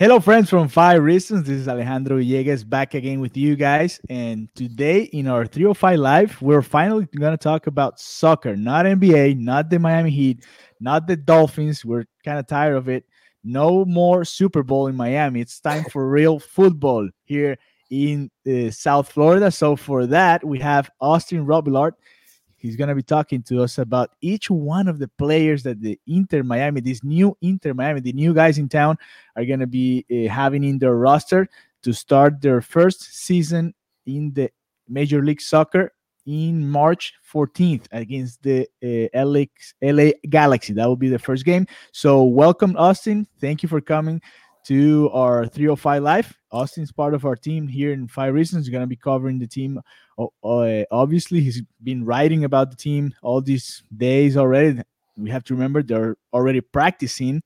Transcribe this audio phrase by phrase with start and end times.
[0.00, 1.48] Hello, friends from Five Reasons.
[1.48, 4.00] This is Alejandro Villegas back again with you guys.
[4.08, 9.40] And today in our 305 Live, we're finally going to talk about soccer, not NBA,
[9.40, 10.44] not the Miami Heat,
[10.78, 11.84] not the Dolphins.
[11.84, 13.06] We're kind of tired of it.
[13.42, 15.40] No more Super Bowl in Miami.
[15.40, 17.58] It's time for real football here
[17.90, 19.50] in uh, South Florida.
[19.50, 21.94] So, for that, we have Austin Robillard.
[22.58, 25.98] He's going to be talking to us about each one of the players that the
[26.06, 28.98] Inter Miami, this new Inter Miami, the new guys in town,
[29.36, 31.48] are going to be uh, having in their roster
[31.82, 33.74] to start their first season
[34.06, 34.50] in the
[34.88, 35.92] Major League Soccer
[36.26, 39.44] in March 14th against the uh, LA,
[39.80, 40.72] LA Galaxy.
[40.72, 41.66] That will be the first game.
[41.92, 43.26] So, welcome, Austin.
[43.40, 44.20] Thank you for coming
[44.64, 46.38] to our 305 Live.
[46.50, 48.66] Austin's part of our team here in Five Reasons.
[48.66, 49.80] He's going to be covering the team.
[50.42, 54.80] Obviously, he's been writing about the team all these days already.
[55.16, 57.42] We have to remember they're already practicing.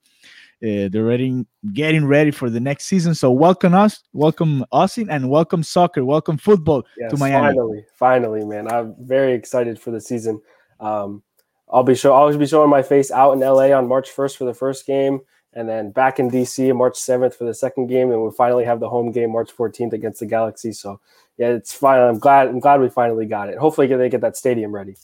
[0.62, 3.14] Uh, they're already getting ready for the next season.
[3.16, 7.48] So welcome us, welcome Austin, and welcome soccer, welcome football yes, to Miami.
[7.48, 10.40] Finally, finally, man, I'm very excited for the season.
[10.78, 11.24] Um,
[11.68, 14.44] I'll be show I'll be showing my face out in LA on March 1st for
[14.44, 15.20] the first game
[15.54, 18.80] and then back in DC March 7th for the second game, and we finally have
[18.80, 20.72] the home game March 14th against the Galaxy.
[20.72, 21.00] So
[21.36, 22.00] yeah, it's fine.
[22.00, 22.48] I'm glad.
[22.48, 23.58] I'm glad we finally got it.
[23.58, 24.96] Hopefully, they get that stadium ready.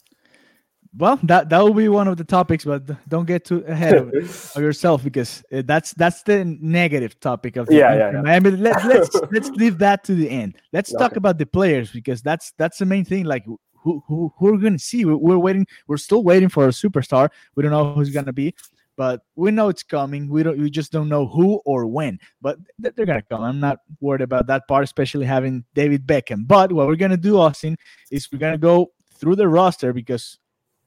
[0.96, 4.12] Well, that that will be one of the topics, but don't get too ahead of,
[4.56, 8.22] of yourself because uh, that's that's the negative topic of the yeah, yeah, yeah.
[8.22, 8.50] Miami.
[8.52, 10.56] Let, let's let's leave that to the end.
[10.72, 11.02] Let's okay.
[11.02, 13.24] talk about the players because that's that's the main thing.
[13.24, 15.04] Like who who, who are going to see?
[15.04, 15.66] We're, waiting.
[15.86, 17.28] We're still waiting for a superstar.
[17.54, 18.54] We don't know who's going to be
[18.98, 20.28] but we know it's coming.
[20.28, 20.58] We don't.
[20.58, 22.18] We just don't know who or when.
[22.42, 23.42] But they're gonna come.
[23.44, 26.48] I'm not worried about that part, especially having David Beckham.
[26.48, 27.76] But what we're gonna do, Austin,
[28.10, 30.38] is we're gonna go through the roster because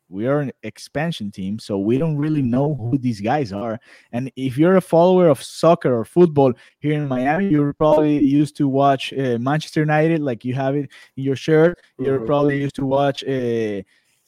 [0.09, 3.79] we are an expansion team, so we don't really know who these guys are.
[4.11, 8.57] And if you're a follower of soccer or football here in Miami, you're probably used
[8.57, 11.79] to watch uh, Manchester United, like you have it in your shirt.
[11.97, 13.83] You're probably used to watch uh,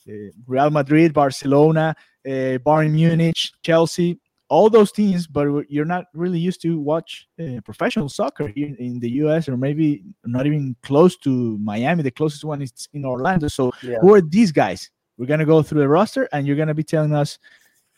[0.10, 0.14] uh,
[0.48, 4.20] Real Madrid, Barcelona uh, Bayern Munich, Chelsea,
[4.50, 9.00] all those teams, but you're not really used to watch uh, professional soccer here in
[9.00, 9.50] the U.S.
[9.50, 12.04] or maybe not even close to Miami.
[12.04, 13.48] The closest one is in Orlando.
[13.48, 13.98] So yeah.
[14.00, 14.92] who are these guys?
[15.18, 17.40] We're gonna go through the roster, and you're gonna be telling us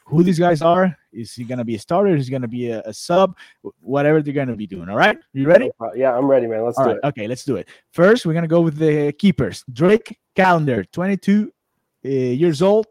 [0.06, 0.96] who these guys are.
[1.12, 2.16] Is he gonna be a starter?
[2.16, 3.36] Is he gonna be a, a sub?
[3.82, 4.90] Whatever they're gonna be doing.
[4.90, 5.70] All right, you ready?
[5.96, 6.64] Yeah, I'm ready, man.
[6.64, 7.00] Let's all do right.
[7.04, 7.08] it.
[7.08, 7.68] Okay, let's do it.
[7.92, 9.64] First, we're gonna go with the keepers.
[9.72, 11.52] Drake Callender, 22
[12.06, 12.88] uh, years old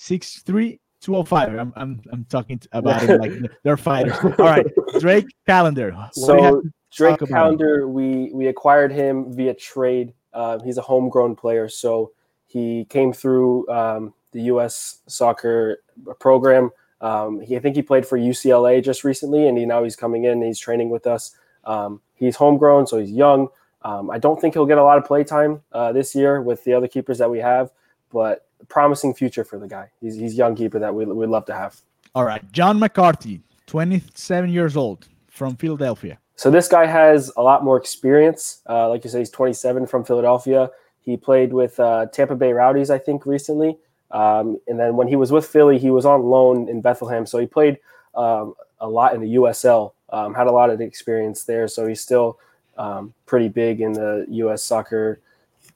[0.00, 1.54] six three two oh five.
[1.54, 4.16] I'm I'm I'm talking about it like they're fighters.
[4.22, 4.66] All right,
[4.98, 5.94] Drake Callender.
[6.12, 6.62] So
[6.92, 10.14] Drake Callender, we we acquired him via trade.
[10.32, 12.12] Uh, he's a homegrown player, so
[12.46, 15.00] he came through um, the U.S.
[15.06, 15.82] soccer
[16.18, 16.70] program.
[17.00, 20.24] Um, he, I think he played for UCLA just recently, and he now he's coming
[20.24, 20.42] in.
[20.42, 21.36] he's training with us.
[21.64, 23.48] Um, he's homegrown, so he's young.
[23.82, 26.62] Um, I don't think he'll get a lot of play time uh, this year with
[26.64, 27.70] the other keepers that we have,
[28.12, 29.90] but promising future for the guy.
[30.00, 31.80] He's he's young keeper that we we'd love to have.
[32.14, 36.18] All right, John McCarthy, 27 years old from Philadelphia.
[36.36, 38.62] So this guy has a lot more experience.
[38.68, 40.70] Uh, like you said, he's 27 from Philadelphia.
[41.02, 43.76] He played with uh, Tampa Bay Rowdies, I think, recently.
[44.10, 47.26] Um, and then when he was with Philly, he was on loan in Bethlehem.
[47.26, 47.78] So he played
[48.14, 51.68] um, a lot in the USL, um, had a lot of experience there.
[51.68, 52.38] So he's still
[52.76, 54.64] um, pretty big in the U.S.
[54.64, 55.20] soccer,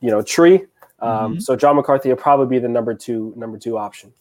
[0.01, 0.65] you know, tree.
[1.00, 1.41] Um, mm-hmm.
[1.41, 4.12] So John McCarthy will probably be the number two number two option.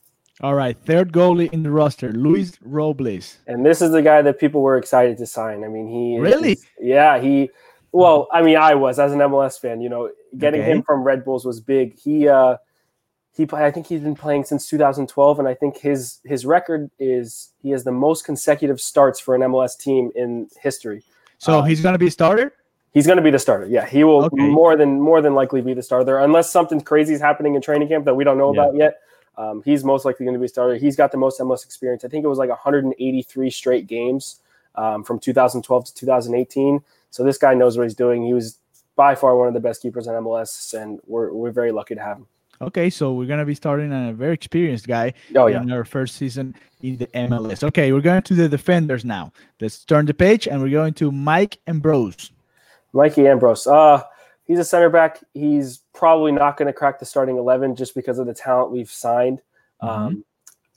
[0.41, 3.37] All right, third goalie in the roster, Luis Robles.
[3.45, 5.63] And this is the guy that people were excited to sign.
[5.63, 7.51] I mean, he really, yeah, he.
[7.91, 9.79] Well, I mean, I was as an MLS fan.
[9.79, 10.71] You know, getting okay.
[10.71, 11.99] him from Red Bulls was big.
[11.99, 12.57] He, uh,
[13.37, 17.53] he, I think he's been playing since 2012, and I think his his record is
[17.61, 21.03] he has the most consecutive starts for an MLS team in history.
[21.37, 22.53] So uh, he's going to be a starter.
[22.93, 23.65] He's going to be the starter.
[23.65, 24.35] Yeah, he will okay.
[24.37, 27.87] more than more than likely be the starter, unless something crazy is happening in training
[27.87, 28.61] camp that we don't know yeah.
[28.61, 28.99] about yet.
[29.35, 30.75] Um, he's most likely going to be a starter.
[30.75, 32.05] He's got the most MLS experience.
[32.05, 34.39] I think it was like 183 straight games
[34.75, 36.83] um, from 2012 to 2018.
[37.09, 38.23] So this guy knows what he's doing.
[38.23, 38.59] He was
[38.95, 42.01] by far one of the best keepers in MLS, and we're we're very lucky to
[42.01, 42.27] have him.
[42.61, 45.61] Okay, so we're gonna be starting a very experienced guy oh, yeah.
[45.61, 47.63] in our first season in the MLS.
[47.63, 49.33] Okay, we're going to the defenders now.
[49.59, 52.31] Let's turn the page and we're going to Mike Ambrose.
[52.93, 53.67] Mikey Ambrose.
[53.67, 54.03] Uh,
[54.45, 55.19] he's a center back.
[55.33, 58.91] He's probably not going to crack the starting 11 just because of the talent we've
[58.91, 59.41] signed.
[59.81, 59.89] Mm-hmm.
[59.89, 60.25] Um,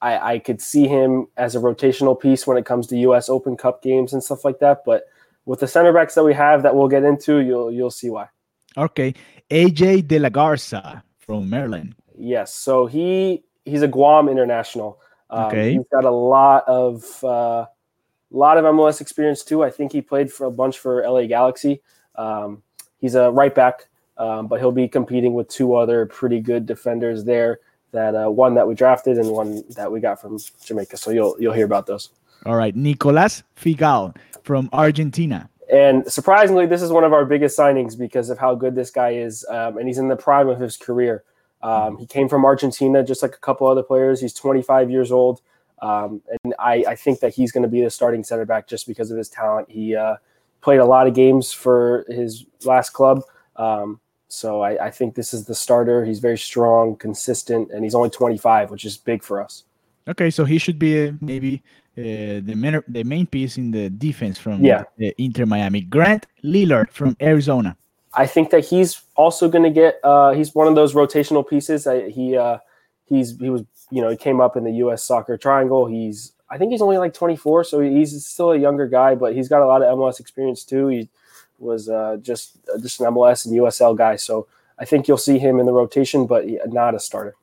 [0.02, 3.28] I, I could see him as a rotational piece when it comes to U.S.
[3.28, 4.82] Open Cup games and stuff like that.
[4.84, 5.04] But
[5.46, 8.28] with the center backs that we have that we'll get into, you'll you'll see why.
[8.76, 9.14] Okay,
[9.50, 11.94] AJ De La Garza from Maryland.
[12.18, 15.00] Yes, so he he's a Guam international.
[15.30, 19.64] Um, okay, he's got a lot of uh, a lot of MLS experience too.
[19.64, 21.80] I think he played for a bunch for LA Galaxy.
[22.16, 22.62] Um,
[23.00, 27.24] he's a right back, um, but he'll be competing with two other pretty good defenders
[27.24, 27.60] there.
[27.92, 30.96] That uh, one that we drafted and one that we got from Jamaica.
[30.96, 32.10] So you'll you'll hear about those.
[32.44, 35.48] All right, Nicolas Figal from Argentina.
[35.72, 39.10] And surprisingly, this is one of our biggest signings because of how good this guy
[39.10, 41.24] is, um, and he's in the prime of his career.
[41.62, 44.20] Um, he came from Argentina, just like a couple other players.
[44.20, 45.40] He's 25 years old,
[45.82, 48.86] um, and I, I, think that he's going to be the starting center back just
[48.86, 49.68] because of his talent.
[49.70, 50.16] He uh,
[50.66, 53.22] played a lot of games for his last club,
[53.54, 56.04] um, so I, I, think this is the starter.
[56.04, 59.62] He's very strong, consistent, and he's only 25, which is big for us.
[60.08, 61.62] Okay, so he should be uh, maybe
[61.96, 64.82] uh, the main the main piece in the defense from yeah.
[65.18, 65.82] Inter Miami.
[65.82, 67.76] Grant Lillard from Arizona.
[68.14, 70.00] I think that he's also going to get.
[70.02, 71.86] Uh, he's one of those rotational pieces.
[71.86, 72.58] I, he uh,
[73.04, 75.04] he's he was you know he came up in the U.S.
[75.04, 75.86] Soccer Triangle.
[75.86, 79.48] He's I think he's only like 24, so he's still a younger guy, but he's
[79.48, 80.88] got a lot of MLS experience too.
[80.88, 81.08] He
[81.58, 84.46] was uh, just uh, just an MLS and USL guy, so
[84.78, 87.34] I think you'll see him in the rotation, but not a starter.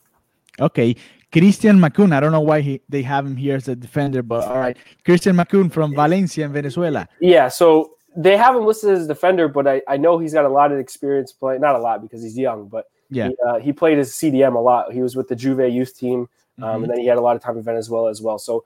[0.59, 0.95] Okay,
[1.31, 2.13] Christian Makoun.
[2.13, 4.77] I don't know why he, they have him here as a defender, but all right,
[5.03, 7.07] Christian Makoun from Valencia in Venezuela.
[7.19, 10.45] Yeah, so they have him listed as a defender, but I, I know he's got
[10.45, 11.61] a lot of experience playing.
[11.61, 14.59] Not a lot because he's young, but yeah, he, uh, he played as CDM a
[14.59, 14.93] lot.
[14.93, 16.29] He was with the Juve youth team,
[16.61, 16.83] um, mm-hmm.
[16.83, 18.37] and then he had a lot of time in Venezuela as well.
[18.37, 18.63] So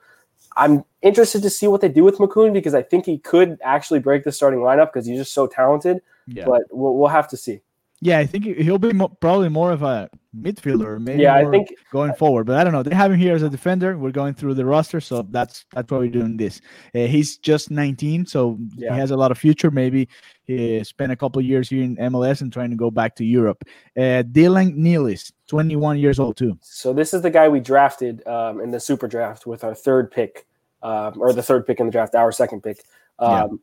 [0.57, 3.99] I'm interested to see what they do with Makoun because I think he could actually
[3.99, 6.01] break the starting lineup because he's just so talented.
[6.25, 6.45] Yeah.
[6.45, 7.61] But we'll, we'll have to see.
[7.99, 10.07] Yeah, I think he'll be mo- probably more of a
[10.39, 11.23] midfielder, maybe.
[11.23, 12.83] Yeah, I think going forward, but I don't know.
[12.83, 13.97] They have him here as a defender.
[13.97, 16.61] We're going through the roster, so that's that's why we're doing this.
[16.93, 18.93] Uh, he's just 19, so yeah.
[18.93, 19.71] he has a lot of future.
[19.71, 20.07] Maybe
[20.43, 23.63] he spent a couple years here in MLS and trying to go back to Europe.
[23.97, 26.57] Uh, Dylan Nealis, 21 years old too.
[26.61, 30.11] So this is the guy we drafted um, in the super draft with our third
[30.11, 30.45] pick,
[30.81, 32.83] um, or the third pick in the draft, our second pick.
[33.19, 33.57] Um, yeah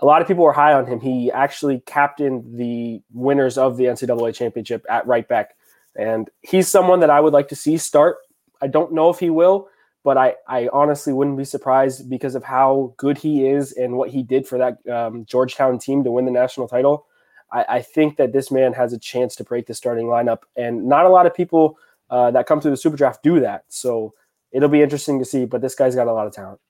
[0.00, 1.00] a lot of people were high on him.
[1.00, 5.56] He actually captained the winners of the NCAA championship at right back.
[5.96, 8.18] And he's someone that I would like to see start.
[8.62, 9.68] I don't know if he will,
[10.04, 14.10] but I, I honestly wouldn't be surprised because of how good he is and what
[14.10, 17.06] he did for that um, Georgetown team to win the national title.
[17.50, 20.40] I, I, think that this man has a chance to break the starting lineup.
[20.54, 21.78] And not a lot of people
[22.10, 23.64] uh, that come through the super draft do that.
[23.68, 24.14] So
[24.52, 26.60] it'll be interesting to see, but this guy's got a lot of talent.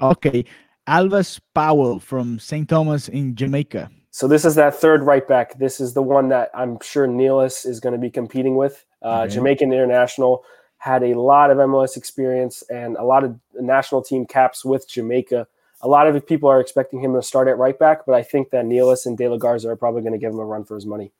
[0.00, 0.44] Okay.
[0.86, 2.68] Alvas Powell from St.
[2.68, 3.90] Thomas in Jamaica.
[4.10, 5.58] So this is that third right back.
[5.58, 8.84] This is the one that I'm sure Nealis is going to be competing with.
[9.02, 9.34] Uh, okay.
[9.34, 10.44] Jamaican international
[10.78, 15.46] had a lot of MLS experience and a lot of national team caps with Jamaica.
[15.82, 18.50] A lot of people are expecting him to start at right back, but I think
[18.50, 20.74] that Nealis and De La Garza are probably going to give him a run for
[20.74, 21.12] his money.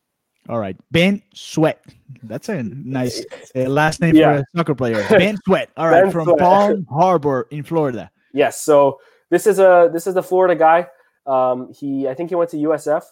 [0.48, 1.84] All right, Ben Sweat.
[2.22, 3.24] That's a nice
[3.54, 4.32] uh, last name yeah.
[4.32, 5.06] for a soccer player.
[5.10, 5.70] Ben Sweat.
[5.76, 6.38] All right, ben from Sweat.
[6.38, 8.10] Palm Harbor in Florida.
[8.32, 8.60] Yes.
[8.62, 9.00] So
[9.30, 10.88] this is a this is the Florida guy.
[11.26, 13.02] Um, he I think he went to USF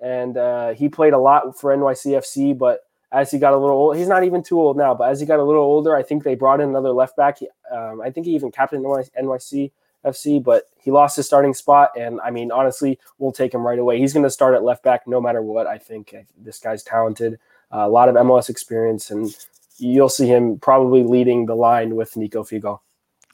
[0.00, 2.56] and uh, he played a lot for NYCFC.
[2.56, 2.80] But
[3.10, 4.94] as he got a little old, he's not even too old now.
[4.94, 7.38] But as he got a little older, I think they brought in another left back.
[7.72, 9.72] Um, I think he even captained NYC
[10.04, 11.90] FC, but he lost his starting spot.
[11.98, 13.98] And I mean, honestly, we'll take him right away.
[13.98, 15.66] He's going to start at left back no matter what.
[15.66, 17.38] I think this guy's talented,
[17.72, 19.34] uh, a lot of MLS experience, and
[19.78, 22.80] you'll see him probably leading the line with Nico Figo.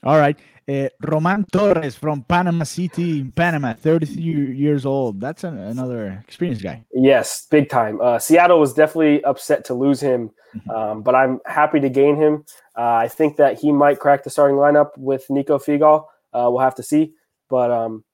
[0.02, 0.38] All right.
[0.68, 5.20] Uh, Roman Torres from Panama City, Panama, 33 years old.
[5.20, 6.84] That's an, another experienced guy.
[6.94, 8.00] Yes, big time.
[8.00, 10.70] Uh, Seattle was definitely upset to lose him, mm-hmm.
[10.70, 12.44] um, but I'm happy to gain him.
[12.78, 16.06] Uh, I think that he might crack the starting lineup with Nico Figal.
[16.32, 17.12] Uh, we'll have to see.
[17.48, 18.04] But um,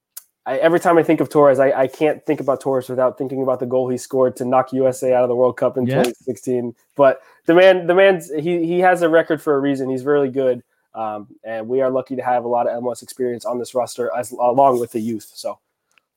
[0.47, 3.43] I, every time I think of Torres, I, I, can't think about Torres without thinking
[3.43, 5.97] about the goal he scored to knock USA out of the World Cup in yeah.
[5.97, 6.75] 2016.
[6.95, 9.91] But the man, the man's he he has a record for a reason.
[9.91, 10.63] He's really good.
[10.95, 14.11] Um, and we are lucky to have a lot of MLS experience on this roster
[14.17, 15.31] as along with the youth.
[15.35, 15.59] So,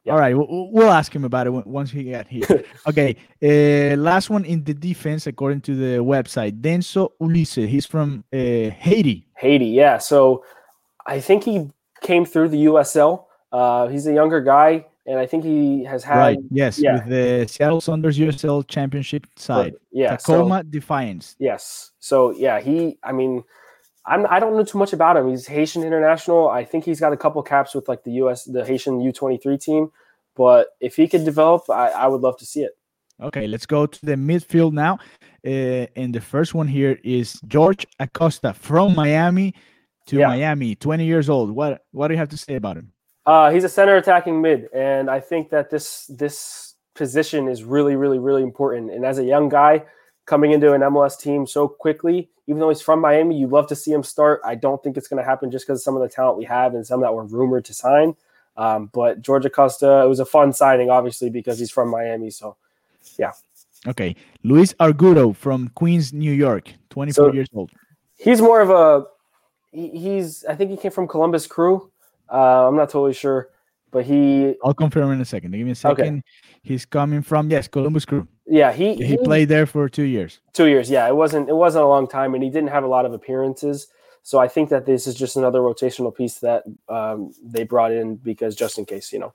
[0.05, 0.13] yeah.
[0.13, 2.63] all right, we'll, we'll ask him about it once we get here.
[2.87, 7.67] okay, uh, last one in the defense, according to the website, Denso Ulysse.
[7.67, 9.27] He's from uh, Haiti.
[9.35, 9.97] Haiti, yeah.
[9.97, 10.45] So,
[11.05, 11.69] I think he
[12.01, 13.25] came through the USL.
[13.51, 16.37] Uh, he's a younger guy, and I think he has had right.
[16.51, 16.93] Yes, yeah.
[16.93, 19.73] with the Seattle Sounders USL Championship side.
[19.73, 21.35] But, yeah, Tacoma so, Defiance.
[21.39, 21.91] Yes.
[21.99, 22.97] So yeah, he.
[23.03, 23.43] I mean
[24.09, 25.29] I'm I don't know too much about him.
[25.29, 26.49] He's Haitian international.
[26.49, 29.91] I think he's got a couple caps with like the US, the Haitian U23 team.
[30.35, 32.71] But if he could develop, I, I would love to see it.
[33.21, 34.97] Okay, let's go to the midfield now.
[35.45, 39.53] Uh, and the first one here is George Acosta from Miami
[40.09, 40.27] to yeah.
[40.27, 41.51] Miami, 20 years old.
[41.51, 42.91] What what do you have to say about him?
[43.25, 47.95] Uh, he's a center attacking mid, and I think that this this position is really,
[47.95, 48.91] really, really important.
[48.91, 49.83] And as a young guy,
[50.29, 52.29] coming into an MLS team so quickly.
[52.45, 54.41] Even though he's from Miami, you'd love to see him start.
[54.45, 56.45] I don't think it's going to happen just because of some of the talent we
[56.45, 58.15] have and some that were rumored to sign.
[58.55, 62.29] Um, but George Acosta, it was a fun signing, obviously, because he's from Miami.
[62.29, 62.57] So,
[63.17, 63.31] yeah.
[63.87, 64.15] Okay.
[64.43, 67.71] Luis Argudo from Queens, New York, 24 so years old.
[68.17, 69.05] He's more of a,
[69.71, 71.91] he's, I think he came from Columbus Crew.
[72.31, 73.49] Uh, I'm not totally sure,
[73.91, 74.55] but he.
[74.63, 75.51] I'll confirm in a second.
[75.51, 76.19] Give me a second.
[76.19, 76.21] Okay.
[76.61, 78.27] He's coming from, yes, Columbus Crew.
[78.45, 80.39] Yeah, he, he, he played there for two years.
[80.53, 81.07] Two years, yeah.
[81.07, 83.87] It wasn't it wasn't a long time, and he didn't have a lot of appearances.
[84.23, 88.17] So I think that this is just another rotational piece that um, they brought in
[88.17, 89.33] because just in case, you know.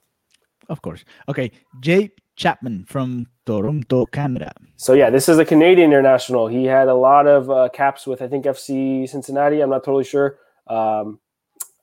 [0.69, 1.03] Of course.
[1.27, 4.51] Okay, Jay Chapman from Toronto, Canada.
[4.77, 6.47] So yeah, this is a Canadian international.
[6.47, 9.61] He had a lot of uh, caps with I think FC Cincinnati.
[9.61, 10.37] I'm not totally sure.
[10.67, 11.19] Um,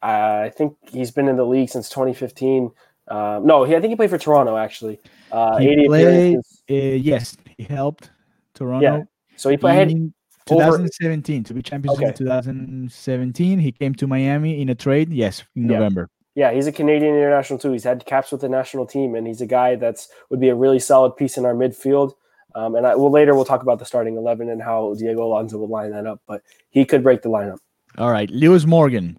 [0.02, 2.70] I think he's been in the league since 2015.
[3.08, 5.00] Um, no, he, I think he played for Toronto actually.
[5.30, 8.10] Uh, he 80 played, uh, yes, he helped
[8.54, 8.98] Toronto.
[8.98, 9.02] Yeah.
[9.36, 10.12] So he played in
[10.46, 11.48] 2017 over...
[11.48, 12.08] to be champions okay.
[12.08, 13.58] in 2017.
[13.58, 15.12] He came to Miami in a trade.
[15.12, 15.78] Yes, in yeah.
[15.78, 16.08] November.
[16.34, 17.72] Yeah, he's a Canadian international too.
[17.72, 20.54] He's had caps with the national team, and he's a guy that's would be a
[20.54, 22.14] really solid piece in our midfield.
[22.54, 25.58] Um, and I, well, later we'll talk about the starting eleven and how Diego Alonso
[25.58, 27.58] would line that up, but he could break the lineup.
[27.98, 29.18] All right, Lewis Morgan.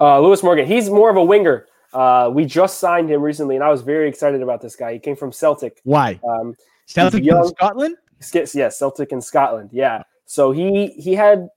[0.00, 0.66] Uh, Lewis Morgan.
[0.66, 1.66] He's more of a winger.
[1.92, 4.94] Uh, we just signed him recently, and I was very excited about this guy.
[4.94, 5.80] He came from Celtic.
[5.84, 6.18] Why?
[6.26, 7.96] Um, Celtic in Scotland?
[8.32, 9.70] Yes, Celtic in Scotland.
[9.72, 10.04] Yeah.
[10.24, 11.48] So he he had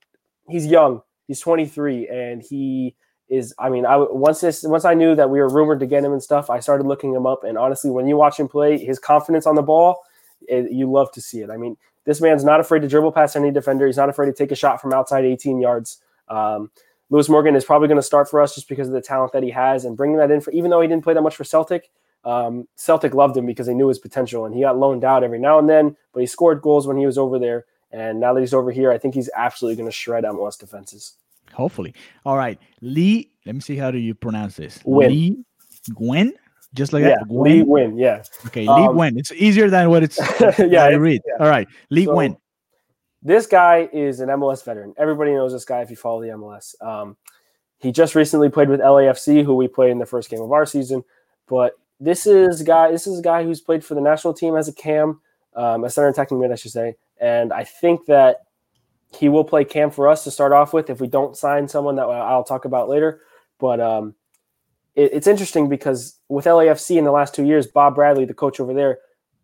[0.48, 1.02] he's young.
[1.26, 2.94] He's 23, and he
[3.34, 3.54] is.
[3.58, 6.12] I mean, I once this once I knew that we were rumored to get him
[6.12, 7.44] and stuff, I started looking him up.
[7.44, 10.02] And honestly, when you watch him play, his confidence on the ball,
[10.48, 11.50] it, you love to see it.
[11.50, 13.86] I mean, this man's not afraid to dribble past any defender.
[13.86, 16.00] He's not afraid to take a shot from outside 18 yards.
[16.28, 16.70] Um,
[17.10, 19.42] Lewis Morgan is probably going to start for us just because of the talent that
[19.42, 21.44] he has and bringing that in for even though he didn't play that much for
[21.44, 21.90] Celtic.
[22.24, 25.38] Um, Celtic loved him because they knew his potential and he got loaned out every
[25.38, 27.66] now and then, but he scored goals when he was over there.
[27.92, 31.14] And now that he's over here, I think he's absolutely going to shred MLS defenses.
[31.54, 31.94] Hopefully.
[32.24, 32.58] All right.
[32.80, 34.80] Lee, let me see how do you pronounce this?
[34.84, 35.10] Win.
[35.10, 35.44] Lee
[35.94, 36.34] Gwen?
[36.74, 37.28] Just like yeah, that?
[37.28, 37.52] Gwen?
[37.52, 38.22] Lee Win, yeah.
[38.46, 39.16] Okay, Lee um, Gwen.
[39.16, 40.18] It's easier than what it's
[40.58, 41.22] yeah, I read.
[41.26, 41.44] Yeah.
[41.44, 41.68] All right.
[41.90, 42.36] Lee so, Gwen.
[43.22, 44.94] This guy is an MLS veteran.
[44.98, 46.74] Everybody knows this guy if you follow the MLS.
[46.84, 47.16] Um,
[47.78, 50.66] he just recently played with LAFC, who we played in the first game of our
[50.66, 51.04] season.
[51.46, 52.90] But this is a guy.
[52.90, 55.20] This is a guy who's played for the national team as a cam,
[55.54, 56.96] um, a center attacking mid, I should say.
[57.20, 58.38] And I think that
[59.14, 61.96] he will play cam for us to start off with if we don't sign someone
[61.96, 63.20] that I'll talk about later.
[63.58, 64.14] But um,
[64.94, 68.60] it, it's interesting because with LAFC in the last two years, Bob Bradley, the coach
[68.60, 68.98] over there,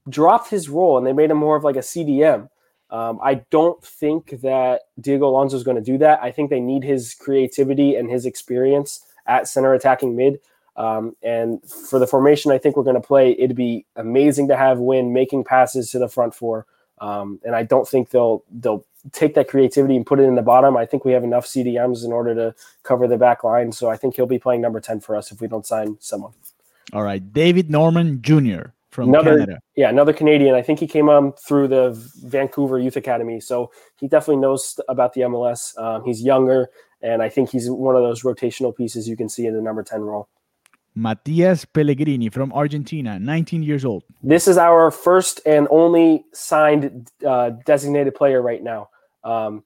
[0.08, 2.48] dropped his role and they made him more of like a CDM.
[2.90, 6.20] Um, I don't think that Diego Alonso is going to do that.
[6.22, 10.40] I think they need his creativity and his experience at center attacking mid.
[10.76, 13.38] Um, and for the formation, I think we're going to play.
[13.38, 16.66] It'd be amazing to have Nguyen making passes to the front four.
[17.00, 20.42] Um, and I don't think they'll they'll take that creativity and put it in the
[20.42, 20.76] bottom.
[20.76, 23.72] I think we have enough CDMs in order to cover the back line.
[23.72, 26.32] So I think he'll be playing number ten for us if we don't sign someone.
[26.92, 29.60] All right, David Norman Jr from another, Canada.
[29.76, 30.54] Yeah, another Canadian.
[30.54, 31.90] I think he came um, through the
[32.24, 35.78] Vancouver Youth Academy, so he definitely knows about the MLS.
[35.78, 36.68] Um, he's younger,
[37.02, 39.82] and I think he's one of those rotational pieces you can see in the number
[39.82, 40.28] ten role.
[40.94, 44.04] Matias Pellegrini from Argentina, 19 years old.
[44.22, 48.90] This is our first and only signed uh, designated player right now.
[49.22, 49.64] Um,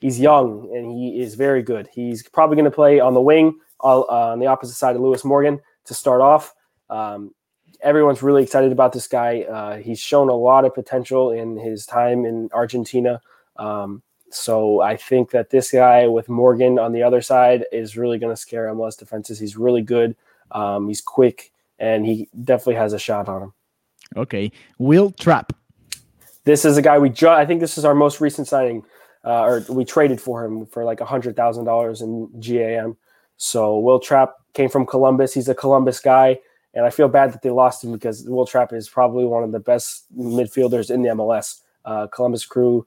[0.00, 1.88] he's young and he is very good.
[1.92, 5.24] He's probably going to play on the wing uh, on the opposite side of Lewis
[5.24, 6.54] Morgan to start off.
[6.90, 7.34] Um,
[7.80, 9.42] everyone's really excited about this guy.
[9.42, 13.20] Uh, he's shown a lot of potential in his time in Argentina.
[13.56, 18.18] Um, so I think that this guy with Morgan on the other side is really
[18.18, 19.38] going to scare MLS defenses.
[19.38, 20.16] He's really good.
[20.52, 23.52] Um, he's quick, and he definitely has a shot on him.
[24.16, 25.52] Okay, Wil Trapp.
[26.44, 27.26] This is a guy we just.
[27.26, 28.82] I think this is our most recent signing,
[29.24, 32.96] uh, or we traded for him for like a hundred thousand dollars in GAM.
[33.36, 35.34] So Wil Trapp came from Columbus.
[35.34, 36.38] He's a Columbus guy.
[36.74, 39.52] And I feel bad that they lost him because Wil Trapp is probably one of
[39.52, 41.62] the best midfielders in the MLS.
[41.84, 42.86] Uh, Columbus Crew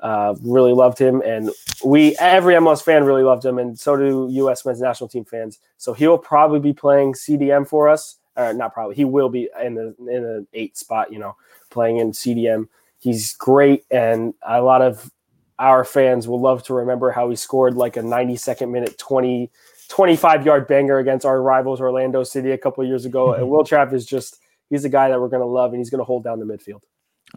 [0.00, 1.50] uh, really loved him, and
[1.84, 4.64] we every MLS fan really loved him, and so do U.S.
[4.64, 5.58] men's national team fans.
[5.78, 8.94] So he'll probably be playing CDM for us, or not probably.
[8.94, 11.36] He will be in the in an eight spot, you know,
[11.70, 12.68] playing in CDM.
[12.98, 15.10] He's great, and a lot of
[15.58, 19.50] our fans will love to remember how he scored like a 92nd minute 20
[19.88, 23.34] 25 yard banger against our rivals Orlando City a couple years ago.
[23.36, 24.38] And Wil Trapp is just
[24.68, 26.44] he's a guy that we're going to love and he's going to hold down the
[26.44, 26.80] midfield.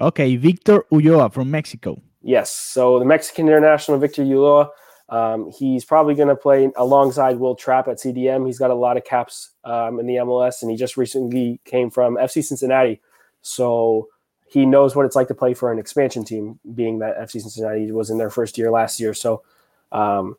[0.01, 2.01] Okay, Victor Ulloa from Mexico.
[2.21, 4.69] Yes, so the Mexican international Victor Ulloa,
[5.07, 8.45] um, he's probably going to play alongside Wil Trapp at CDM.
[8.45, 11.89] He's got a lot of caps um, in the MLS, and he just recently came
[11.89, 13.01] from FC Cincinnati,
[13.41, 14.09] so
[14.49, 16.59] he knows what it's like to play for an expansion team.
[16.75, 19.43] Being that FC Cincinnati was in their first year last year, so
[19.91, 20.35] um,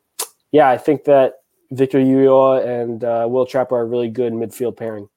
[0.51, 1.39] yeah, I think that
[1.71, 5.09] Victor Ulloa and uh, Wil Trapp are a really good midfield pairing.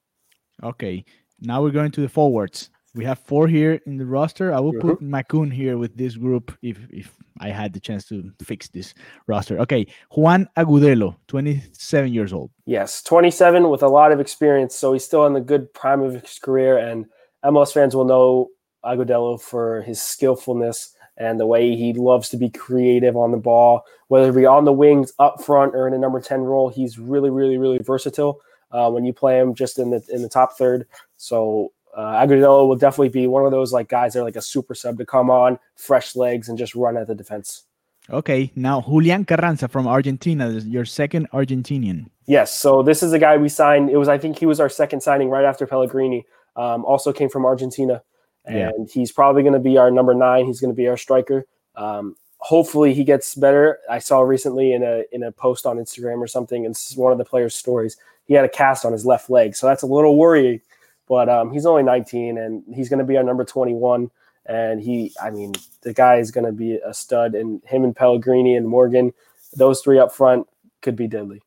[0.62, 1.04] Okay,
[1.40, 2.70] now we're going to the forwards.
[2.94, 4.52] We have four here in the roster.
[4.52, 4.88] I will mm-hmm.
[4.88, 8.94] put Makoun here with this group if if I had the chance to fix this
[9.26, 9.58] roster.
[9.60, 12.50] Okay, Juan Agudelo, 27 years old.
[12.66, 14.76] Yes, 27 with a lot of experience.
[14.76, 16.78] So he's still in the good prime of his career.
[16.78, 17.06] And
[17.44, 18.50] MLS fans will know
[18.84, 23.84] Agudelo for his skillfulness and the way he loves to be creative on the ball,
[24.08, 26.68] whether it be on the wings, up front, or in a number 10 role.
[26.68, 28.40] He's really, really, really versatile
[28.72, 30.86] uh, when you play him just in the in the top third.
[31.16, 34.42] So uh, Agudelo will definitely be one of those like guys that are like a
[34.42, 37.64] super sub to come on, fresh legs, and just run at the defense.
[38.10, 42.06] Okay, now Julian Carranza from Argentina, your second Argentinian.
[42.26, 43.90] Yes, so this is a guy we signed.
[43.90, 46.26] It was I think he was our second signing right after Pellegrini.
[46.56, 48.02] Um, also came from Argentina,
[48.44, 48.92] and yeah.
[48.92, 50.46] he's probably going to be our number nine.
[50.46, 51.46] He's going to be our striker.
[51.76, 53.78] Um, hopefully he gets better.
[53.88, 57.18] I saw recently in a in a post on Instagram or something, and one of
[57.18, 57.96] the players' stories.
[58.26, 60.60] He had a cast on his left leg, so that's a little worrying
[61.08, 64.10] but um, he's only 19 and he's going to be our number 21.
[64.46, 67.34] And he, I mean, the guy is going to be a stud.
[67.34, 69.12] And him and Pellegrini and Morgan,
[69.56, 70.46] those three up front
[70.82, 71.40] could be deadly.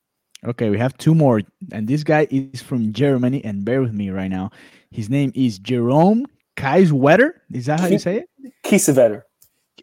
[0.46, 1.42] Okay, we have two more.
[1.72, 3.44] And this guy is from Germany.
[3.44, 4.52] And bear with me right now.
[4.92, 7.34] His name is Jerome Kiesewetter.
[7.52, 8.54] Is that how you say it?
[8.64, 9.24] Kiesewetter.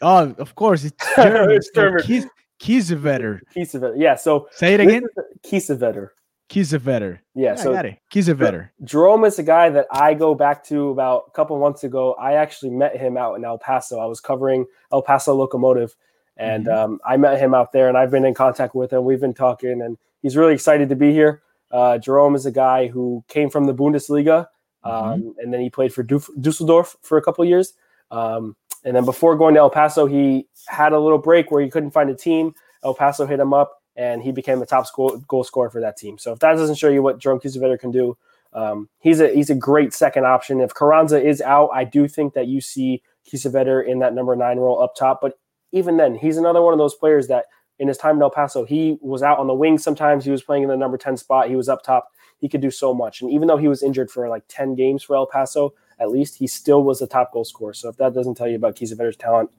[0.02, 0.84] Oh, of course.
[0.84, 1.50] It's German.
[1.50, 2.02] it's German.
[2.02, 2.28] Kies-
[2.60, 3.40] Kiesewetter.
[3.54, 3.94] Kiesewetter.
[3.96, 4.14] Yeah.
[4.16, 5.04] So say it again.
[5.44, 6.08] Kiesewetter.
[6.50, 7.18] Kiesewetter.
[7.34, 7.98] Yeah, yeah so I got it.
[8.12, 8.70] Kiesewetter.
[8.84, 12.14] Jerome is a guy that I go back to about a couple months ago.
[12.14, 13.98] I actually met him out in El Paso.
[13.98, 15.96] I was covering El Paso Locomotive,
[16.36, 16.92] and mm-hmm.
[16.92, 19.04] um, I met him out there, and I've been in contact with him.
[19.04, 21.42] We've been talking, and he's really excited to be here.
[21.70, 24.46] Uh, Jerome is a guy who came from the Bundesliga,
[24.84, 24.90] mm-hmm.
[24.90, 25.38] um, mm-hmm.
[25.38, 27.72] and then he played for Dusseldorf for a couple years.
[28.10, 31.70] Um, and then before going to El Paso, he had a little break where he
[31.70, 32.54] couldn't find a team.
[32.84, 35.96] El Paso hit him up and he became the top score, goal scorer for that
[35.96, 36.18] team.
[36.18, 38.16] So if that doesn't show you what Jerome Kiesewetter can do,
[38.52, 40.60] um, he's a he's a great second option.
[40.60, 44.58] If Carranza is out, I do think that you see Kiesewetter in that number nine
[44.58, 45.20] role up top.
[45.20, 45.38] But
[45.72, 47.46] even then, he's another one of those players that
[47.78, 49.78] in his time in El Paso, he was out on the wing.
[49.78, 51.48] Sometimes he was playing in the number 10 spot.
[51.48, 52.12] He was up top.
[52.38, 53.20] He could do so much.
[53.20, 56.36] And even though he was injured for like 10 games for El Paso, at least
[56.36, 57.74] he still was the top goal scorer.
[57.74, 59.50] So if that doesn't tell you about Kiesewetter's talent,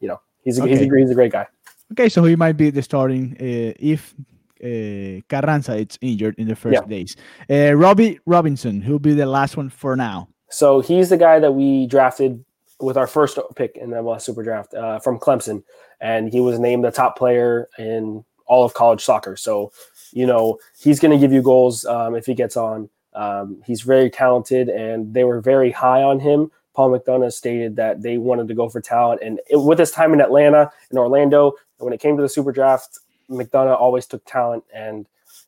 [0.00, 0.72] you know, he's a, okay.
[0.72, 1.46] he's, a, he's a great guy.
[1.92, 4.14] Okay, so he might be the starting uh, if
[4.62, 6.88] uh, Carranza is injured in the first yeah.
[6.88, 7.16] days.
[7.50, 10.28] Uh, Robbie Robinson, who'll be the last one for now.
[10.48, 12.44] So he's the guy that we drafted
[12.80, 15.62] with our first pick in the MLS Super Draft uh, from Clemson,
[16.00, 19.36] and he was named the top player in all of college soccer.
[19.36, 19.72] So,
[20.12, 22.88] you know, he's going to give you goals um, if he gets on.
[23.14, 28.02] Um, he's very talented, and they were very high on him Paul McDonough stated that
[28.02, 29.20] they wanted to go for talent.
[29.22, 32.52] And it, with his time in Atlanta and Orlando, when it came to the super
[32.52, 32.98] draft,
[33.30, 34.64] McDonough always took talent.
[34.74, 35.06] And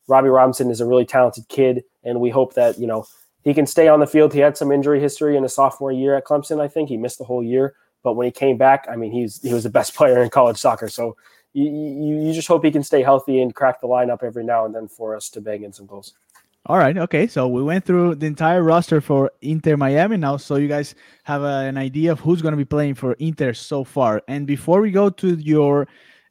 [0.08, 1.84] Robbie Robinson is a really talented kid.
[2.04, 3.06] And we hope that, you know,
[3.42, 4.32] he can stay on the field.
[4.32, 6.88] He had some injury history in his sophomore year at Clemson, I think.
[6.88, 7.74] He missed the whole year.
[8.02, 10.58] But when he came back, I mean, he's he was the best player in college
[10.58, 10.88] soccer.
[10.88, 11.16] So
[11.52, 14.66] you, you, you just hope he can stay healthy and crack the lineup every now
[14.66, 16.12] and then for us to bang in some goals.
[16.68, 16.98] All right.
[16.98, 17.28] Okay.
[17.28, 21.42] So we went through the entire roster for Inter Miami now, so you guys have
[21.42, 24.20] a, an idea of who's going to be playing for Inter so far.
[24.26, 25.86] And before we go to your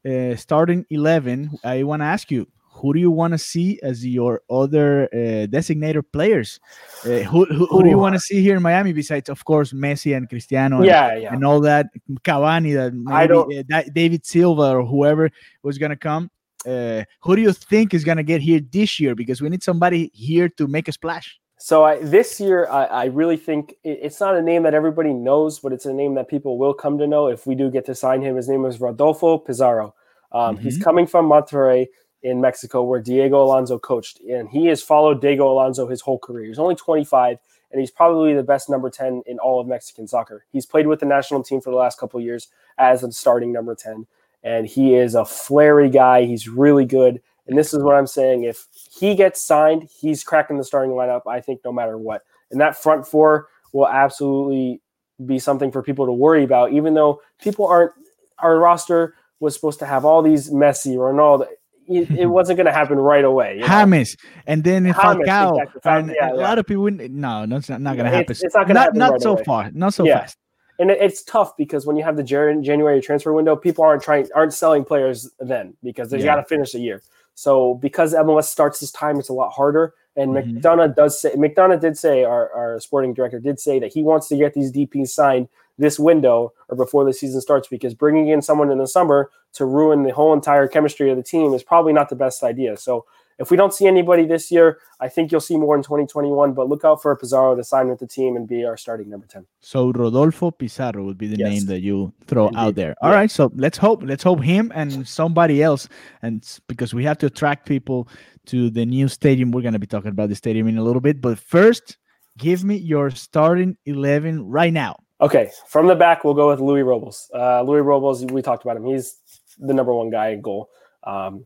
[0.06, 4.06] uh, starting eleven, I want to ask you, who do you want to see as
[4.06, 6.60] your other uh, designated players?
[7.06, 9.72] Uh, who, who, who, do you want to see here in Miami besides, of course,
[9.72, 10.78] Messi and Cristiano?
[10.78, 11.34] And, yeah, yeah.
[11.34, 11.88] and all that
[12.24, 15.32] Cavani, that maybe, uh, David Silva or whoever
[15.64, 16.30] was going to come
[16.66, 19.16] uh, who do you think is going to get here this year?
[19.16, 21.40] Because we need somebody here to make a splash.
[21.58, 25.14] So I, this year, I, I really think it, it's not a name that everybody
[25.14, 27.86] knows, but it's a name that people will come to know if we do get
[27.86, 28.36] to sign him.
[28.36, 29.96] His name is Rodolfo Pizarro.
[30.32, 30.64] Um, mm-hmm.
[30.64, 31.88] He's coming from Monterrey
[32.24, 36.48] in Mexico, where Diego Alonso coached, and he has followed Diego Alonso his whole career.
[36.48, 37.38] He's only 25,
[37.72, 40.44] and he's probably the best number 10 in all of Mexican soccer.
[40.52, 42.48] He's played with the national team for the last couple years
[42.78, 44.08] as a starting number 10
[44.46, 46.24] and he is a flary guy.
[46.24, 47.20] He's really good.
[47.48, 48.44] And this is what I'm saying.
[48.44, 52.22] If he gets signed, he's cracking the starting lineup, I think, no matter what.
[52.52, 54.82] And that front four will absolutely
[55.26, 57.92] be something for people to worry about, even though people aren't,
[58.40, 61.48] our roster was supposed to have all these Messi, Ronaldo.
[61.88, 63.62] It, it wasn't going to happen right away.
[63.66, 65.92] James, and then James, Falcao, exactly.
[65.92, 66.42] and yeah, a yeah.
[66.42, 66.90] lot of people.
[66.92, 68.32] No, no, it's not, not going to happen.
[68.32, 69.00] It's, it's, not going to happen.
[69.00, 69.44] Not right so away.
[69.44, 69.72] far.
[69.72, 70.20] Not so yeah.
[70.20, 70.38] fast
[70.80, 74.54] and it's tough because when you have the January transfer window, people aren't trying aren't
[74.54, 76.26] selling players then because they yeah.
[76.26, 77.02] got to finish the year.
[77.36, 79.94] So because MLS starts this time, it's a lot harder.
[80.16, 80.58] And mm-hmm.
[80.58, 84.28] McDonough does say McDonough did say our, our sporting director did say that he wants
[84.30, 88.42] to get these DPs signed this window or before the season starts because bringing in
[88.42, 91.94] someone in the summer to ruin the whole entire chemistry of the team is probably
[91.94, 92.78] not the best idea.
[92.78, 93.06] So
[93.38, 96.54] if we don't see anybody this year, I think you'll see more in 2021.
[96.54, 99.28] But look out for Pizarro to sign with the team and be our starting number
[99.28, 99.46] 10.
[99.60, 101.50] So Rodolfo Pizarro would be the yes.
[101.50, 102.60] name that you throw Indeed.
[102.60, 102.96] out there.
[103.02, 103.18] All yeah.
[103.18, 105.90] right, So let's hope let's hope him and somebody else,
[106.22, 108.08] and because we have to attract people
[108.48, 109.52] to the new stadium.
[109.52, 111.22] We're gonna be talking about the stadium in a little bit.
[111.22, 111.98] But first,
[112.38, 114.96] give me your starting eleven right now.
[115.22, 117.30] Okay, from the back, we'll go with Louis Robles.
[117.34, 118.86] Uh, Luis Robles, we talked about him.
[118.86, 119.18] He's
[119.60, 120.70] the number one guy in goal.
[121.04, 121.46] Um,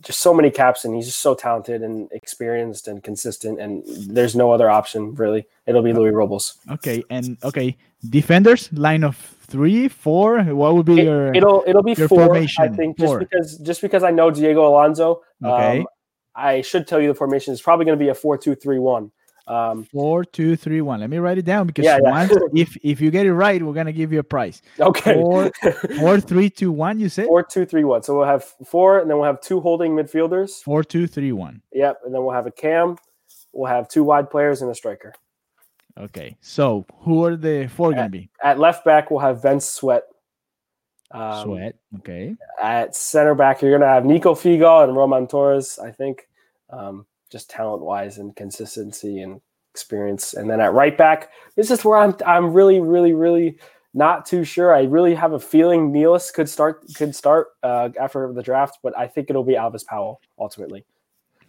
[0.00, 3.60] just so many caps, and he's just so talented and experienced and consistent.
[3.60, 5.46] And there's no other option really.
[5.66, 6.58] It'll be Louis Robles.
[6.70, 7.76] Okay, and okay,
[8.10, 10.42] defenders line of three, four.
[10.42, 11.34] What would be it, your?
[11.34, 12.08] It'll it'll be four.
[12.08, 12.64] Formation?
[12.64, 13.20] I think four.
[13.20, 15.22] just because just because I know Diego Alonso.
[15.44, 15.80] Okay.
[15.80, 15.86] Um,
[16.34, 19.12] I should tell you the formation is probably going to be a four-two-three-one.
[19.46, 21.00] Um, four, two, three, one.
[21.00, 22.10] Let me write it down because yeah, yeah.
[22.10, 24.62] once, if if you get it right, we're gonna give you a prize.
[24.78, 25.14] Okay.
[25.14, 25.50] Four,
[25.98, 27.00] four, three, two, one.
[27.00, 28.02] You said four, two, three, one.
[28.02, 30.62] So we'll have four, and then we'll have two holding midfielders.
[30.62, 31.60] Four, two, three, one.
[31.72, 32.96] Yep, and then we'll have a cam.
[33.52, 35.12] We'll have two wide players and a striker.
[35.98, 36.36] Okay.
[36.40, 38.30] So who are the four at, gonna be?
[38.42, 40.04] At left back, we'll have Vince Sweat.
[41.10, 41.74] Um, Sweat.
[41.98, 42.36] Okay.
[42.62, 45.78] At center back, you're gonna have Nico Figal and Roman Torres.
[45.78, 46.28] I think.
[46.70, 49.40] Um, just talent wise and consistency and
[49.72, 50.34] experience.
[50.34, 53.58] And then at right back, this is where I'm I'm really, really, really
[53.94, 54.74] not too sure.
[54.74, 58.96] I really have a feeling Nealis could start could start uh, after the draft, but
[58.96, 60.84] I think it'll be Alvas Powell ultimately.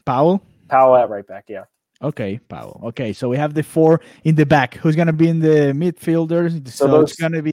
[0.05, 0.41] Powell?
[0.69, 1.65] Powell at right back, yeah.
[2.01, 2.81] Okay, Powell.
[2.85, 4.75] Okay, so we have the four in the back.
[4.75, 6.67] Who's gonna be in the midfielders?
[6.67, 7.51] So, so those, it's gonna be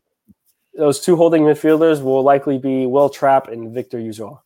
[0.75, 4.41] those two holding midfielders will likely be Wil Trapp and Victor Ulloa.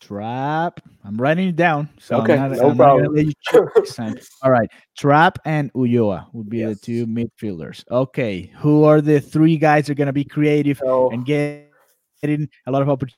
[0.00, 0.80] Trapp.
[1.04, 1.88] I'm writing it down.
[1.98, 3.32] So okay, I'm not, no I'm problem.
[4.42, 4.68] All right.
[4.96, 6.80] Trapp and Ulloa would be yes.
[6.80, 7.84] the two midfielders.
[7.90, 8.50] Okay.
[8.58, 12.70] Who are the three guys that are going to be creative so, and getting a
[12.70, 13.16] lot of opportunity?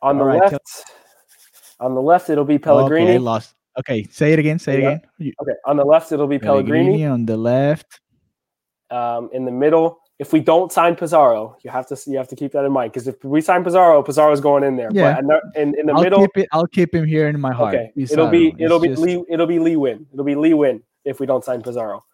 [0.00, 3.10] On the right, left, tell- on the left, it'll be Pellegrini.
[3.10, 3.54] Okay, lost.
[3.78, 4.58] Okay, say it again.
[4.58, 4.88] Say it yeah.
[4.88, 5.34] again.
[5.42, 6.84] Okay, on the left, it'll be Pellegrini.
[6.84, 8.00] Pellegrini on the left.
[8.90, 12.36] Um, in the middle, if we don't sign Pizarro, you have to you have to
[12.36, 14.88] keep that in mind because if we sign Pizarro, Pizarro's going in there.
[14.92, 15.20] Yeah.
[15.20, 17.74] But in, in the I'll middle, keep it, I'll keep him here in my heart.
[17.74, 17.92] Okay.
[17.96, 18.28] Pizarro.
[18.28, 19.02] It'll be it'll it's be just...
[19.02, 20.06] Lee it'll be Lee Nguyen.
[20.12, 22.04] It'll be Lee Nguyen if we don't sign Pizarro.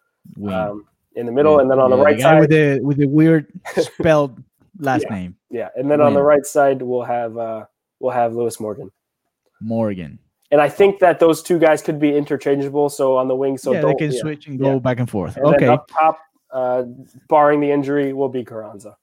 [0.51, 1.61] Um, in the middle, yeah.
[1.61, 3.45] and then on yeah, the right the side with the with the weird
[3.77, 4.41] spelled
[4.79, 5.15] last yeah.
[5.15, 5.35] name.
[5.51, 6.07] Yeah, and then Win.
[6.07, 7.65] on the right side we'll have uh
[7.99, 8.91] we'll have Lewis Morgan.
[9.61, 10.17] Morgan.
[10.51, 12.89] And I think that those two guys could be interchangeable.
[12.89, 15.37] So on the wing, so yeah, they can switch and go back and forth.
[15.37, 15.67] And okay.
[15.67, 16.19] up top,
[16.51, 16.83] uh,
[17.27, 18.97] barring the injury, will be Carranza.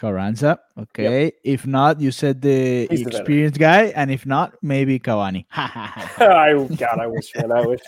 [0.00, 0.58] Carranza.
[0.78, 1.24] Okay.
[1.24, 1.34] Yep.
[1.44, 5.44] If not, you said the He's experienced the guy, and if not, maybe Cavani.
[5.52, 7.80] I God, I wish, man, I wish.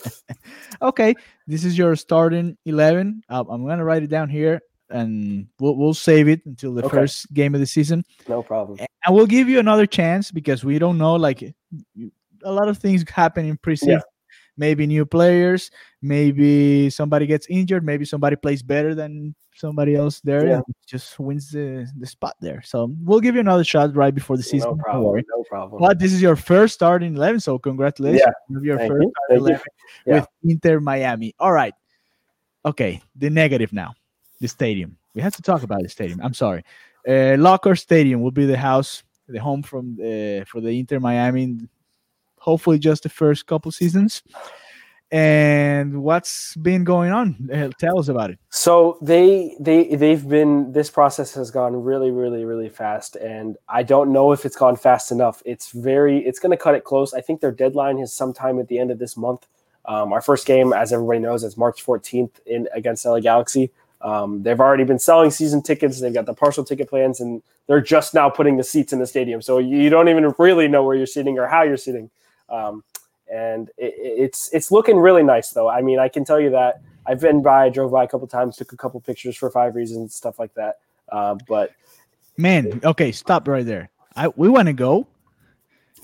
[0.82, 1.14] okay,
[1.46, 3.22] this is your starting eleven.
[3.28, 6.96] Uh, I'm gonna write it down here, and we'll we'll save it until the okay.
[6.96, 8.02] first game of the season.
[8.28, 8.78] No problem.
[9.04, 11.16] And we'll give you another chance because we don't know.
[11.16, 13.88] Like a lot of things happen in preseason.
[13.88, 14.00] Yeah
[14.56, 20.46] maybe new players, maybe somebody gets injured, maybe somebody plays better than somebody else there
[20.46, 20.54] yeah.
[20.56, 22.62] and just wins the, the spot there.
[22.62, 24.70] So we'll give you another shot right before the season.
[24.70, 25.22] No problem.
[25.28, 25.80] No problem.
[25.80, 28.22] But this is your first start in 11, so congratulations.
[28.26, 28.58] Yeah.
[28.60, 29.36] Your Thank first you.
[29.36, 29.60] 11
[30.06, 30.14] yeah.
[30.14, 31.34] with Inter Miami.
[31.38, 31.74] All right.
[32.64, 33.94] Okay, the negative now.
[34.40, 34.96] The stadium.
[35.14, 36.20] We have to talk about the stadium.
[36.22, 36.64] I'm sorry.
[37.06, 41.58] Uh, Lockhart Stadium will be the house, the home from uh, for the Inter Miami
[42.42, 44.22] hopefully just the first couple seasons.
[45.12, 47.50] And what's been going on?
[47.52, 48.38] Uh, tell us about it.
[48.48, 53.16] So they they they've been this process has gone really really really fast.
[53.16, 55.42] And i don't know if it's gone fast enough.
[55.44, 57.12] It's very it's going to cut it close.
[57.12, 59.46] I think their deadline is sometime at the end of this month.
[59.84, 63.70] Um, our first game as everybody knows is march 14th in against la galaxy.
[64.00, 66.00] Um, they've already been selling season tickets.
[66.00, 69.06] They've got the partial ticket plans and they're just now putting the seats in the
[69.06, 69.42] stadium.
[69.42, 72.10] So you don't even really know where you're sitting or how you're sitting
[72.52, 72.84] um,
[73.32, 75.68] and it, it's it's looking really nice though.
[75.68, 78.56] I mean, I can tell you that I've been by, drove by a couple times,
[78.56, 80.76] took a couple pictures for five reasons, stuff like that.
[81.10, 81.72] Uh, but
[82.36, 83.90] man, okay, stop right there.
[84.14, 85.06] I we want to go.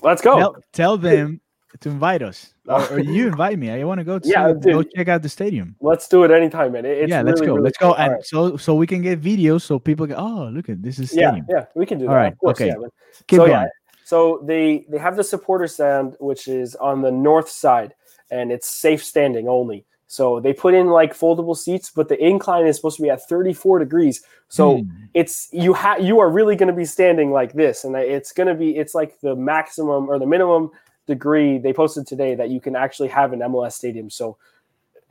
[0.01, 0.37] Let's go.
[0.37, 1.41] Tell, tell them
[1.81, 3.69] to invite us, or, or, you invite me.
[3.69, 4.19] I want to go.
[4.19, 5.75] To yeah, go check out the stadium.
[5.79, 6.85] Let's do it anytime, man.
[6.85, 7.53] It, yeah, let's go.
[7.53, 7.91] Really let's cool.
[7.91, 8.25] go, and right.
[8.25, 10.15] so so we can get videos so people go.
[10.15, 11.45] Oh, look at this is stadium.
[11.47, 12.11] Yeah, yeah, we can do that.
[12.11, 12.67] All right, course, okay.
[12.67, 12.87] Yeah,
[13.27, 13.51] Keep so, going.
[13.51, 13.67] Yeah,
[14.09, 17.93] so they they have the supporter stand, which is on the north side,
[18.31, 19.85] and it's safe standing only.
[20.07, 23.29] So they put in like foldable seats, but the incline is supposed to be at
[23.29, 24.23] 34 degrees.
[24.47, 24.89] So hmm.
[25.13, 28.47] it's you have you are really going to be standing like this, and it's going
[28.47, 30.71] to be it's like the maximum or the minimum
[31.05, 34.09] degree, they posted today that you can actually have an MLS stadium.
[34.09, 34.37] So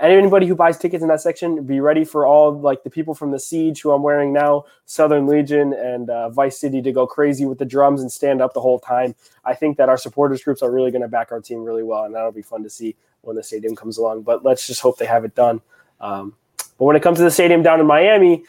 [0.00, 3.30] anybody who buys tickets in that section, be ready for all like the people from
[3.30, 7.44] the Siege who I'm wearing now, Southern Legion and uh, Vice City to go crazy
[7.44, 9.14] with the drums and stand up the whole time.
[9.44, 12.04] I think that our supporters groups are really going to back our team really well,
[12.04, 14.22] and that'll be fun to see when the stadium comes along.
[14.22, 15.60] But let's just hope they have it done.
[16.00, 16.34] Um,
[16.78, 18.44] but when it comes to the stadium down in Miami,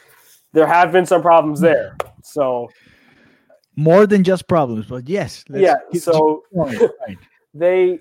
[0.53, 1.97] there have been some problems there.
[2.21, 2.69] So
[3.75, 5.77] more than just problems, but yes, yeah.
[5.95, 6.43] So
[7.53, 7.99] they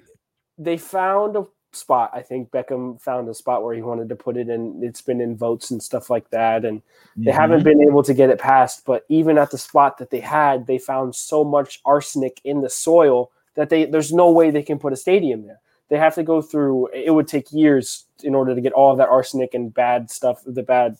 [0.58, 1.46] they found a
[1.78, 2.10] spot.
[2.12, 4.80] I think Beckham found a spot where he wanted to put it in.
[4.82, 6.82] It's been in votes and stuff like that, and
[7.16, 7.40] they mm-hmm.
[7.40, 8.84] haven't been able to get it passed.
[8.84, 12.70] But even at the spot that they had, they found so much arsenic in the
[12.70, 15.60] soil that they there's no way they can put a stadium there.
[15.88, 16.88] They have to go through.
[16.88, 20.42] It would take years in order to get all of that arsenic and bad stuff,
[20.44, 20.98] the bad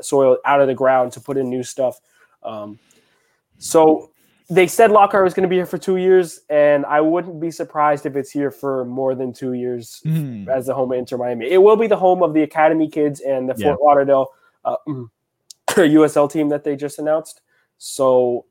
[0.00, 2.00] soil out of the ground to put in new stuff.
[2.42, 2.78] Um,
[3.58, 4.10] so
[4.50, 7.50] they said Lockhart was going to be here for two years, and I wouldn't be
[7.50, 10.48] surprised if it's here for more than two years mm.
[10.48, 11.50] as the home of Inter Miami.
[11.50, 13.74] It will be the home of the Academy kids and the yeah.
[13.74, 14.28] Fort Lauderdale
[14.64, 14.76] uh,
[15.68, 17.42] USL team that they just announced.
[17.76, 18.46] So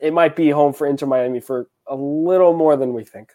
[0.00, 3.32] it might be home for Inter Miami for a little more than we think.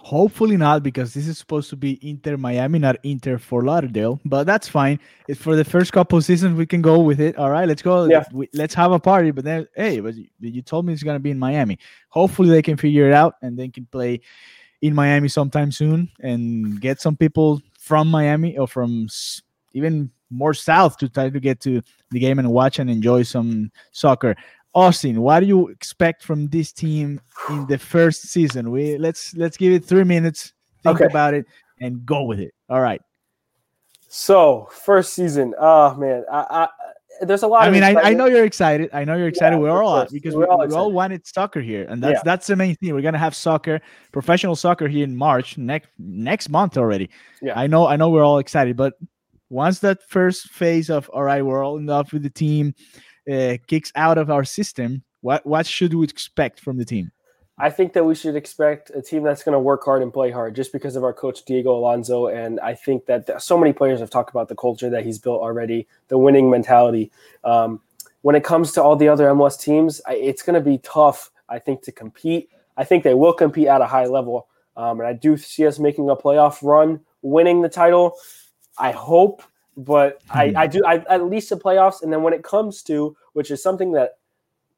[0.00, 4.20] Hopefully not, because this is supposed to be Inter Miami, not Inter for Lauderdale.
[4.24, 4.98] But that's fine.
[5.26, 7.36] If for the first couple seasons we can go with it.
[7.36, 8.04] All right, let's go.
[8.04, 8.24] Yeah.
[8.32, 9.32] We, let's have a party.
[9.32, 11.78] But then, hey, but you, you told me it's gonna be in Miami.
[12.08, 14.20] Hopefully they can figure it out and they can play
[14.80, 19.08] in Miami sometime soon and get some people from Miami or from
[19.74, 23.70] even more south to try to get to the game and watch and enjoy some
[23.92, 24.36] soccer.
[24.74, 28.70] Austin, what do you expect from this team in the first season?
[28.70, 30.52] We let's let's give it three minutes,
[30.82, 31.06] think okay.
[31.06, 31.46] about it,
[31.80, 32.54] and go with it.
[32.68, 33.00] All right.
[34.08, 36.68] So first season, oh man, I, I
[37.20, 37.62] there's a lot.
[37.62, 38.90] I mean, I, I, know you're excited.
[38.92, 39.56] I know you're excited.
[39.56, 42.22] Yeah, we're all because we're we, all, we all wanted soccer here, and that's yeah.
[42.24, 42.94] that's the main thing.
[42.94, 43.80] We're gonna have soccer,
[44.12, 47.10] professional soccer here in March next next month already.
[47.42, 47.86] Yeah, I know.
[47.86, 48.94] I know we're all excited, but
[49.50, 52.74] once that first phase of all right, we're all in love with the team
[53.30, 57.10] uh, kicks out of our system, what what should we expect from the team?
[57.60, 60.30] I think that we should expect a team that's going to work hard and play
[60.30, 62.28] hard just because of our coach Diego Alonso.
[62.28, 65.42] And I think that so many players have talked about the culture that he's built
[65.42, 67.10] already, the winning mentality.
[67.42, 67.80] Um,
[68.22, 71.58] when it comes to all the other MLS teams, it's going to be tough, I
[71.58, 72.48] think, to compete.
[72.76, 74.46] I think they will compete at a high level.
[74.76, 78.14] Um, and I do see us making a playoff run, winning the title.
[78.78, 79.42] I hope
[79.78, 80.56] but I, hmm.
[80.56, 82.02] I do I, at least the playoffs.
[82.02, 84.18] And then when it comes to which is something that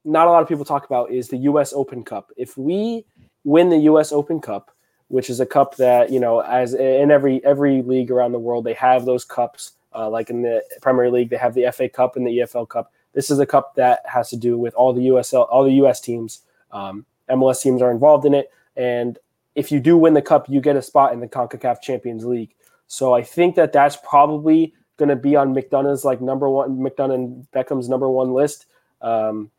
[0.04, 1.72] not a lot of people talk about is the U.S.
[1.72, 2.30] Open Cup.
[2.36, 3.06] If we
[3.44, 4.12] win the U.S.
[4.12, 4.70] Open Cup,
[5.08, 8.64] which is a cup that you know, as in every every league around the world,
[8.64, 9.72] they have those cups.
[9.92, 12.92] Uh, like in the Premier League, they have the FA Cup and the EFL Cup.
[13.12, 16.00] This is a cup that has to do with all the USL, all the US
[16.00, 16.42] teams.
[16.70, 19.18] Um, MLS teams are involved in it, and
[19.54, 22.54] if you do win the cup, you get a spot in the Concacaf Champions League.
[22.86, 27.14] So I think that that's probably going to be on McDonough's like number one, McDonough
[27.14, 28.66] and Beckham's number one list
[29.00, 29.50] um,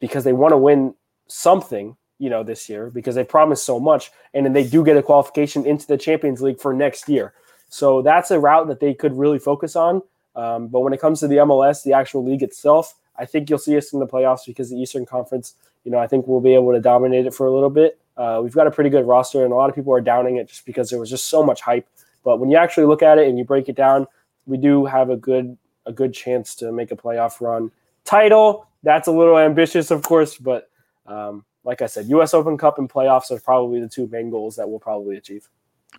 [0.00, 0.94] because they want to win
[1.28, 4.96] something, you know, this year because they promised so much, and then they do get
[4.96, 7.34] a qualification into the Champions League for next year.
[7.68, 10.02] So that's a route that they could really focus on.
[10.34, 13.58] Um, but when it comes to the MLS, the actual league itself, I think you'll
[13.58, 15.54] see us in the playoffs because the Eastern Conference,
[15.84, 17.98] you know, I think we'll be able to dominate it for a little bit.
[18.16, 20.48] Uh, we've got a pretty good roster, and a lot of people are downing it
[20.48, 21.86] just because there was just so much hype.
[22.24, 24.06] But when you actually look at it and you break it down,
[24.46, 25.56] we do have a good
[25.86, 27.70] a good chance to make a playoff run.
[28.04, 30.70] Title that's a little ambitious, of course, but
[31.06, 32.34] um, like I said, U.S.
[32.34, 35.48] Open Cup and playoffs are probably the two main goals that we'll probably achieve.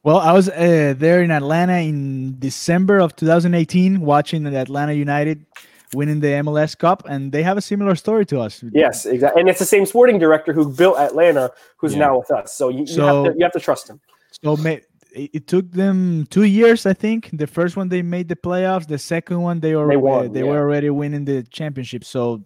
[0.03, 5.45] Well, I was uh, there in Atlanta in December of 2018, watching the Atlanta United
[5.93, 8.63] winning the MLS Cup, and they have a similar story to us.
[8.71, 11.99] Yes, exactly, and it's the same sporting director who built Atlanta, who's yeah.
[11.99, 12.53] now with us.
[12.53, 13.99] So you, you, so, have to, you have to trust him.
[14.43, 14.81] So may,
[15.17, 17.29] it took them two years, I think.
[17.33, 18.87] The first one they made the playoffs.
[18.87, 20.45] The second one they already they, won, they yeah.
[20.45, 22.03] were already winning the championship.
[22.03, 22.43] So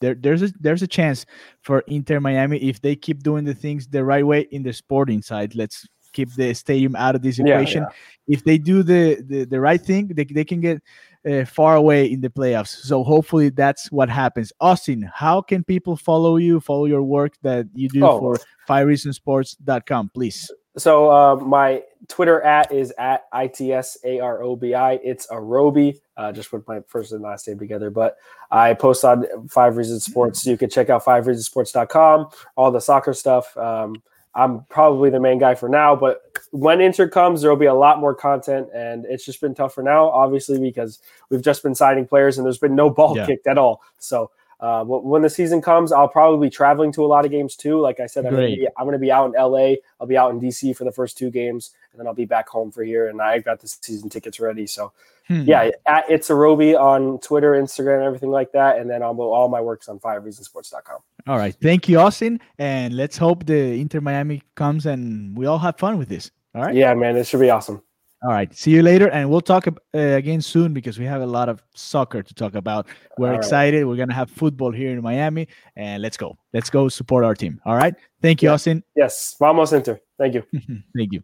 [0.00, 1.26] there, there's a there's a chance
[1.62, 5.22] for Inter Miami if they keep doing the things the right way in the sporting
[5.22, 5.54] side.
[5.54, 7.82] Let's keep the stadium out of this equation.
[7.82, 7.88] Yeah,
[8.26, 8.34] yeah.
[8.34, 10.82] If they do the, the the right thing, they, they can get
[11.28, 12.68] uh, far away in the playoffs.
[12.68, 14.52] So hopefully that's what happens.
[14.60, 18.18] Austin, how can people follow you, follow your work that you do oh.
[18.18, 18.36] for
[18.68, 20.50] fivereasonsports.com, please?
[20.78, 25.00] So uh, my Twitter at is at itsarobi.
[25.02, 26.00] It's Arobi.
[26.16, 27.90] Uh, just put my first and last name together.
[27.90, 28.16] But
[28.50, 30.46] I post on Five Reasons Sports.
[30.46, 33.56] You can check out fivereasonsports.com, all the soccer stuff.
[33.56, 34.02] Um,
[34.34, 37.74] I'm probably the main guy for now, but when Inter comes, there will be a
[37.74, 41.74] lot more content, and it's just been tough for now, obviously, because we've just been
[41.74, 43.26] signing players and there's been no ball yeah.
[43.26, 43.82] kicked at all.
[43.98, 47.54] So uh, when the season comes, I'll probably be traveling to a lot of games
[47.54, 47.80] too.
[47.80, 49.74] Like I said, I'm going, be, I'm going to be out in LA.
[50.00, 52.48] I'll be out in DC for the first two games, and then I'll be back
[52.48, 53.08] home for here.
[53.08, 54.66] And I got the season tickets ready.
[54.66, 54.92] So,
[55.28, 55.42] hmm.
[55.42, 58.78] yeah, at It's a Roby on Twitter, Instagram, everything like that.
[58.78, 60.98] And then I'll, all my works on fivereasonsports.com.
[61.28, 61.54] All right.
[61.54, 62.40] Thank you, Austin.
[62.58, 66.32] And let's hope the Inter Miami comes and we all have fun with this.
[66.54, 66.74] All right.
[66.74, 67.14] Yeah, man.
[67.14, 67.82] This should be awesome.
[68.22, 68.52] All right.
[68.54, 69.08] See you later.
[69.10, 72.54] And we'll talk uh, again soon because we have a lot of soccer to talk
[72.54, 72.88] about.
[73.16, 73.78] We're All excited.
[73.78, 73.86] Right.
[73.86, 75.46] We're going to have football here in Miami.
[75.76, 76.36] And let's go.
[76.52, 77.60] Let's go support our team.
[77.64, 77.94] All right.
[78.20, 78.54] Thank you, yeah.
[78.54, 78.82] Austin.
[78.96, 79.36] Yes.
[79.38, 80.00] Vamos Inter.
[80.18, 80.42] Thank you.
[80.96, 81.22] Thank you.